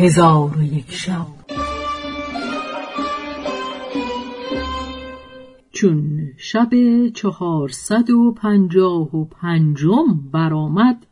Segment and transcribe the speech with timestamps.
[0.00, 1.26] هزار و یک شب.
[5.72, 6.70] چون شب
[7.14, 11.06] چهارصد و پنجاه و پنجم برآمد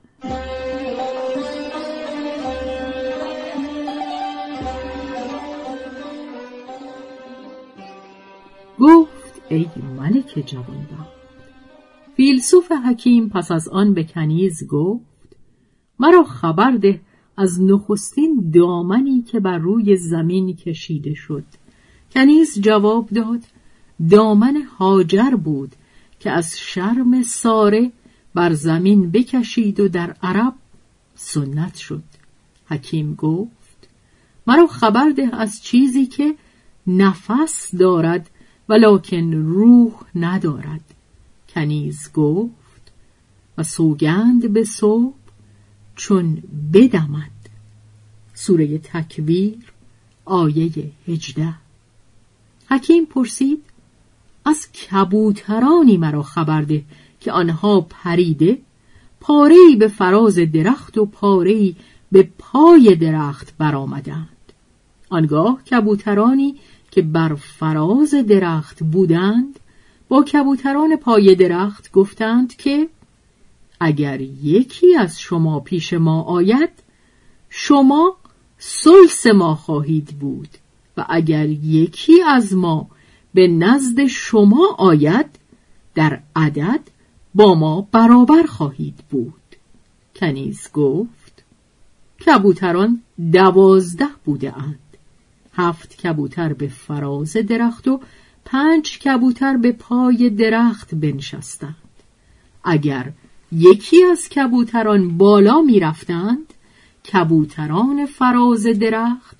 [8.78, 9.66] گفت ای
[9.96, 11.16] ملک جوانبخت
[12.16, 15.36] فیلسوف حکیم پس از آن به کنیز گفت
[15.98, 17.00] مرا خبر ده
[17.36, 21.44] از نخستین دامنی که بر روی زمین کشیده شد.
[22.10, 23.40] کنیز جواب داد
[24.10, 25.72] دامن هاجر بود
[26.20, 27.92] که از شرم ساره
[28.34, 30.54] بر زمین بکشید و در عرب
[31.14, 32.02] سنت شد.
[32.66, 33.88] حکیم گفت
[34.46, 36.34] مرا خبر ده از چیزی که
[36.86, 38.30] نفس دارد
[38.68, 40.94] ولکن روح ندارد.
[41.48, 42.92] کنیز گفت
[43.58, 45.25] و سوگند به صبح
[45.96, 46.42] چون
[46.72, 47.30] بدمد.
[48.34, 49.72] سوره تکویر
[50.24, 51.54] آیه هجده.
[52.70, 53.62] حکیم پرسید
[54.44, 56.84] از کبوترانی مرا خبر ده
[57.20, 58.58] که آنها پریده؟
[59.20, 61.74] پارهای به فراز درخت و پارهای
[62.12, 64.28] به پای درخت برآمدند.
[65.10, 66.54] آنگاه کبوترانی
[66.90, 69.60] که بر فراز درخت بودند
[70.08, 72.88] با کبوتران پای درخت گفتند که
[73.80, 76.70] اگر یکی از شما پیش ما آید
[77.48, 78.16] شما
[78.58, 80.48] سلس ما خواهید بود
[80.96, 82.88] و اگر یکی از ما
[83.34, 85.26] به نزد شما آید
[85.94, 86.80] در عدد
[87.34, 89.56] با ما برابر خواهید بود.
[90.16, 91.44] کنیز گفت
[92.26, 94.78] کبوتران دوازده بوده اند.
[95.52, 98.00] هفت کبوتر به فراز درخت و
[98.44, 101.76] پنج کبوتر به پای درخت بنشستند.
[102.64, 103.12] اگر
[103.52, 106.54] یکی از کبوتران بالا می رفتند
[107.12, 109.36] کبوتران فراز درخت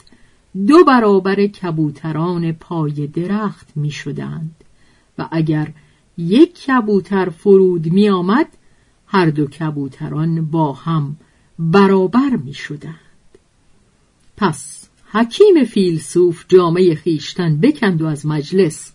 [0.67, 4.65] دو برابر کبوتران پای درخت می شدند
[5.19, 5.69] و اگر
[6.19, 8.47] یک کبوتر فرود می آمد
[9.07, 11.17] هر دو کبوتران با هم
[11.59, 12.95] برابر می شدند
[14.37, 18.93] پس حکیم فیلسوف جامعه خیشتن بکند و از مجلس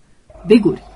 [0.50, 0.92] بگریخت.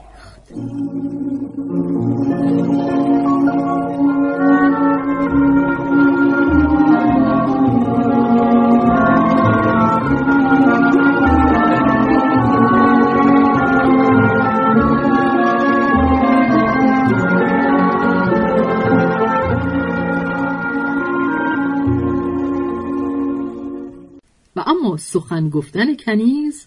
[24.97, 26.65] سخن گفتن کنیز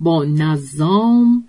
[0.00, 1.44] با نظام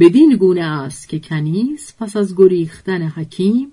[0.00, 3.72] بدین گونه است که کنیز پس از گریختن حکیم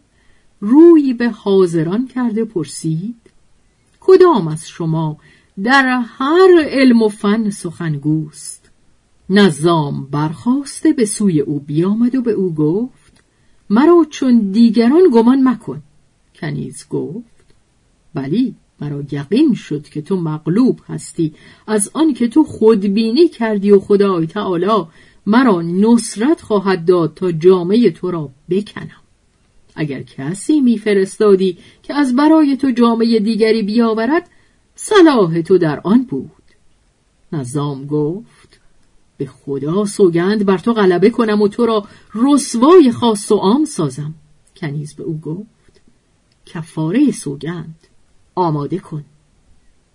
[0.59, 3.15] روی به حاضران کرده پرسید
[3.99, 5.17] کدام از شما
[5.63, 8.71] در هر علم و فن سخنگوست؟
[9.29, 13.23] نظام برخواسته به سوی او بیامد و به او گفت
[13.69, 15.81] مرا چون دیگران گمان مکن
[16.35, 17.55] کنیز گفت
[18.13, 18.55] بلی.
[18.81, 21.33] مرا یقین شد که تو مغلوب هستی.
[21.67, 24.85] از آن که تو خودبینی کردی و خدای تعالی
[25.25, 29.01] مرا نصرت خواهد داد تا جامعه تو را بکنم.
[29.75, 34.29] اگر کسی میفرستادی که از برای تو جامعه دیگری بیاورد
[34.75, 36.31] صلاح تو در آن بود.
[37.31, 38.59] نظام گفت
[39.17, 44.13] به خدا سوگند بر تو غلبه کنم و تو را رسوای خاص و عام سازم.
[44.55, 45.81] کنیز به او گفت
[46.45, 47.75] کفاره سوگند.
[48.35, 49.05] آماده کن.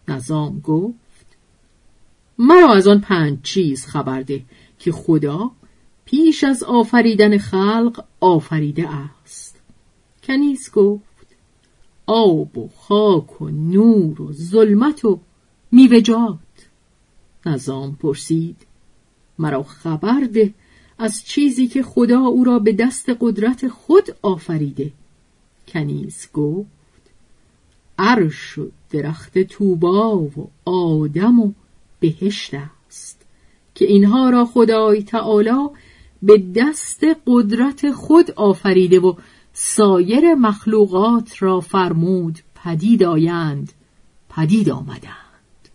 [0.08, 1.26] نظام گفت
[2.38, 4.44] مرا از آن پنج چیز خبر ده
[4.78, 5.50] که خدا
[6.04, 9.60] پیش از آفریدن خلق آفریده است.
[10.22, 11.26] کنیز گفت
[12.06, 15.20] آب و خاک و نور و ظلمت و
[15.70, 16.38] میوجات
[17.46, 18.56] نظام پرسید
[19.38, 20.54] مرا خبر ده
[20.98, 24.92] از چیزی که خدا او را به دست قدرت خود آفریده؟
[25.68, 26.77] کنیز گفت
[27.98, 31.52] عرش و درخت توبا و آدم و
[32.00, 33.26] بهشت است
[33.74, 35.68] که اینها را خدای تعالی
[36.22, 39.14] به دست قدرت خود آفریده و
[39.52, 43.72] سایر مخلوقات را فرمود پدید آیند
[44.28, 45.68] پدید آمدند.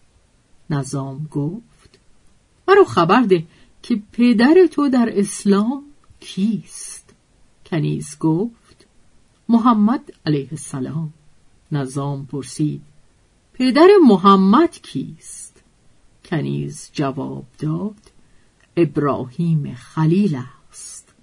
[0.70, 2.00] نظام گفت
[2.68, 3.44] مرا خبر ده
[3.84, 5.84] که پدر تو در اسلام
[6.20, 7.14] کیست؟
[7.66, 8.86] کنیز گفت
[9.50, 11.14] محمد علیه السلام.
[11.74, 12.82] نظام پرسید
[13.54, 15.64] پدر محمد کیست؟
[16.26, 18.12] کنیز جواب داد
[18.78, 20.40] ابراهیم خلیل
[20.70, 21.14] است.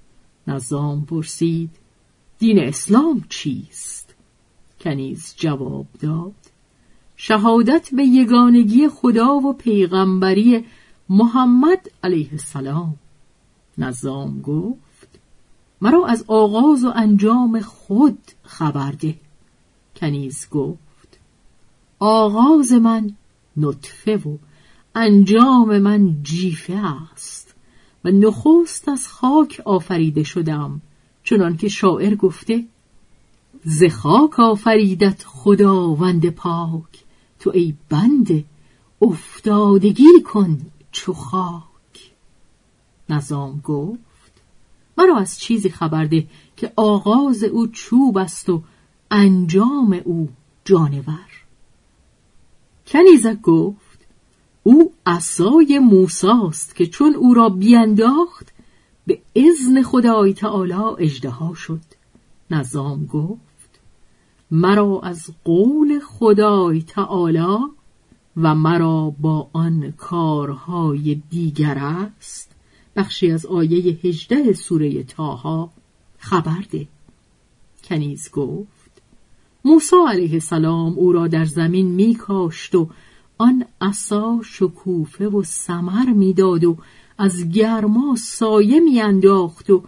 [0.47, 1.71] نظام پرسید
[2.39, 4.15] دین اسلام چیست؟
[4.81, 6.35] کنیز جواب داد
[7.17, 10.65] شهادت به یگانگی خدا و پیغمبری
[11.09, 12.97] محمد علیه السلام.
[13.79, 15.19] نظام گفت
[15.81, 19.30] مرا از آغاز و انجام خود خبر ده.
[20.01, 21.19] کنیز گفت.
[21.99, 23.17] آغاز من
[23.57, 24.37] نطفه و
[24.95, 26.75] انجام من جیفه
[27.13, 27.55] است
[28.05, 30.81] و نخست از خاک آفریده شدم
[31.25, 32.65] چنان که شاعر گفته
[33.65, 37.05] ز خاک آفریدت خداوند پاک
[37.39, 38.45] تو ای بنده
[39.03, 40.61] افتادگی کن
[40.93, 41.63] چو خاک.
[43.09, 44.01] نظام گفت
[44.99, 46.27] مرا از چیزی خبر ده
[46.57, 48.63] که آغاز او چوب است و
[49.11, 50.29] انجام او
[50.65, 51.29] جانور.
[52.87, 54.07] کنیزک گفت
[54.63, 58.53] او عصای موساست که چون او را بینداخت
[59.07, 61.81] به اذن خدای تعالی اجدها شد.
[62.51, 63.81] نظام گفت
[64.51, 67.59] مرا از قول خدای تعالی
[68.37, 72.51] و مرا با آن کارهای دیگر است.
[72.97, 75.71] بخشی از آیه هجده سوره تاها
[76.19, 76.89] خبر ده.
[77.85, 78.80] کنیز گفت
[79.65, 82.89] موسی علیه السلام او را در زمین میکاشت و
[83.39, 86.77] آن عصا شکوفه و سمر می‌داد و
[87.19, 89.83] از گرما سایه میانداخت و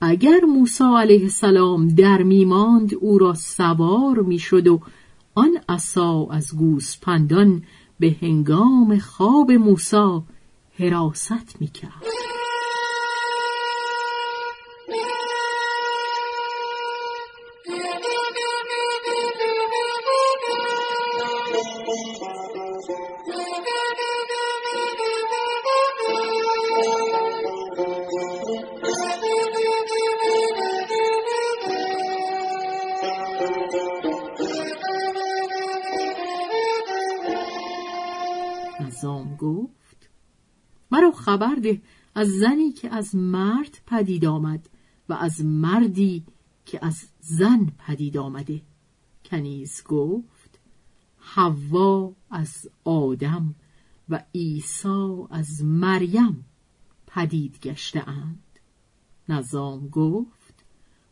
[0.00, 4.80] اگر موسی علیه السلام در میماند او را سوار می‌شد و
[5.34, 7.62] آن عصا از گوسپندان
[8.00, 10.20] به هنگام خواب موسی
[10.78, 12.17] حراست می‌کرد.
[39.38, 40.08] گفت
[40.90, 41.82] مرا خبر ده
[42.14, 44.68] از زنی که از مرد پدید آمد
[45.08, 46.24] و از مردی
[46.66, 48.62] که از زن پدید آمده.
[49.24, 50.60] کنیز گفت
[51.18, 53.54] حوا از آدم
[54.08, 56.44] و عیسی از مریم
[57.06, 58.58] پدید گشته اند
[59.28, 60.64] نظام گفت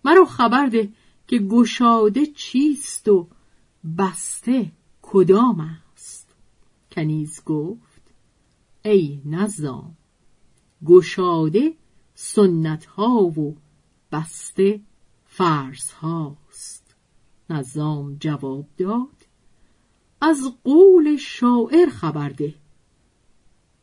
[0.04, 0.92] مرا خبر ده
[1.26, 3.28] که گشاده چیست و
[3.98, 6.34] بسته کدام است.
[6.92, 7.85] کنیز گفت
[8.86, 9.96] ای نظام
[10.84, 11.74] گشاده
[12.14, 13.56] سنت ها و
[14.12, 14.80] بسته
[15.24, 16.94] فرض هاست
[17.50, 19.26] نظام جواب داد.
[20.20, 22.54] از قول شاعر خبر ده.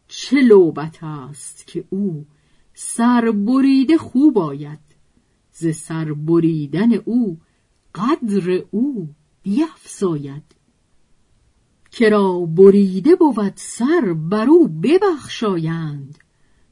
[0.07, 2.25] چه لوبت است که او
[2.73, 4.79] سر بریده خوب آید.
[5.51, 7.39] ز سر بریدن او
[7.95, 9.09] قدر او
[9.43, 10.52] بیفزاید.
[11.93, 16.17] کرا بریده بود سر بر او ببخشایند؟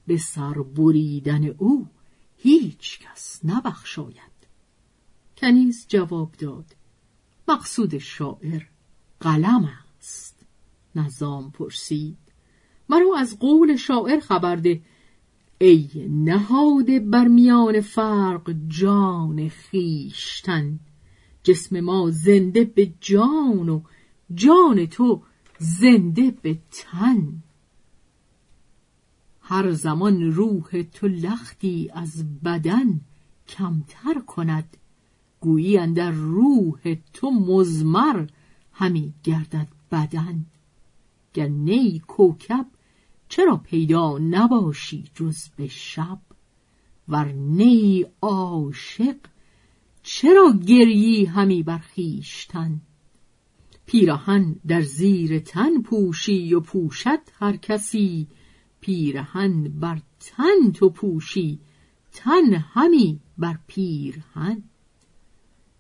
[0.07, 1.87] به سر بریدن او
[2.37, 4.31] هیچ کس نبخشاید.
[5.37, 6.75] کنیز جواب داد
[7.47, 8.61] مقصود شاعر
[9.19, 10.45] قلم است.
[10.95, 12.17] نظام پرسید
[12.89, 14.81] مرا از قول شاعر خبر ده
[15.57, 20.79] ای نهاده بر میان فرق جان خیشتن
[21.43, 23.81] جسم ما زنده به جان و
[24.35, 25.21] جان تو
[25.57, 27.43] زنده به تن.
[29.41, 33.01] هر زمان روح تو لختی از بدن
[33.47, 34.77] کمتر کند.
[35.39, 38.27] گویی در روح تو مزمر
[38.73, 40.45] همی گردد بدن.
[41.33, 42.65] گر نی کوکب
[43.29, 46.19] چرا پیدا نباشی جز به شب؟
[47.07, 49.17] ور نی عاشق
[50.03, 52.81] چرا گریی همی برخیشتن
[53.91, 58.27] پیرهن در زیر تن پوشی و پوشد هر کسی.
[58.81, 61.59] پیرهن بر تن تو پوشی
[62.11, 64.63] تن همی بر پیرهن.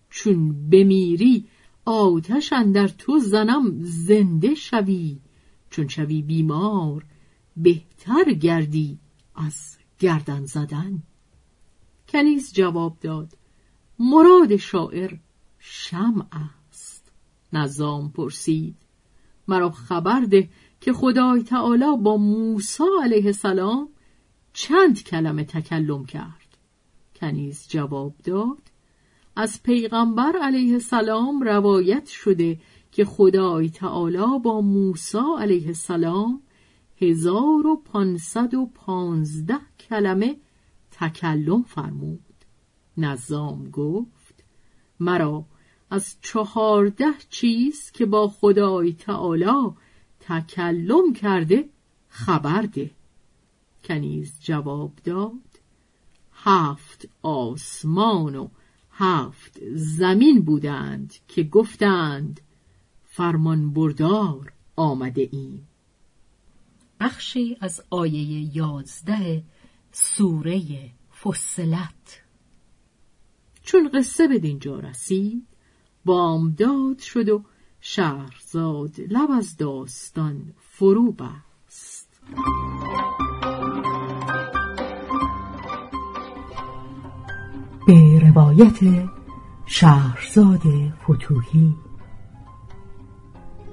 [0.09, 1.47] چون بمیری
[1.85, 5.19] آتش در تو زنم زنده شوی.
[5.69, 7.05] چون شوی بیمار
[7.57, 8.99] بهتر گردی
[9.35, 11.03] از گردن زدن.
[12.07, 13.37] کنیز جواب داد
[13.99, 15.17] مراد شاعر
[15.59, 16.25] شمع
[17.53, 18.75] نظام پرسید.
[19.47, 20.49] مرا خبر ده
[20.81, 23.89] که خدای تعالی با موسی علیه السلام
[24.53, 26.57] چند کلمه تکلم کرد.
[27.15, 28.71] کنیز جواب داد
[29.35, 32.59] از پیغمبر علیه السلام روایت شده
[32.91, 36.41] که خدای تعالی با موسی علیه السلام
[36.97, 40.37] هزار و پانصد و پانزده کلمه
[40.91, 42.19] تکلم فرمود.
[42.97, 44.43] نظام گفت
[44.99, 45.45] مرا
[45.93, 49.71] از چهارده چیز که با خدای تعالی
[50.19, 51.69] تکلم کرده
[52.07, 52.91] خبر ده.
[53.83, 55.59] کنیز جواب داد
[56.33, 58.47] هفت آسمان و
[58.91, 62.41] هفت زمین بودند که گفتند
[63.05, 65.67] فرمان بردار آمده ایم.
[66.99, 69.43] بخشی از آیه یازده
[69.91, 70.61] سوره
[71.23, 72.21] فصلت.
[73.63, 75.50] چون قصه به دینجا رسید
[76.05, 77.43] بامداد شد و
[77.81, 82.21] شهرزاد لب از داستان فرو بست.
[87.87, 89.09] به روایت
[89.65, 90.61] شهرزاد
[91.03, 91.75] فتوهی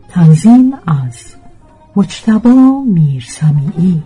[0.09, 1.35] تنظیم از
[1.97, 4.03] مجتبا میرسمیعی.